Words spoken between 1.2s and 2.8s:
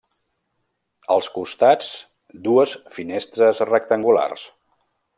costats dues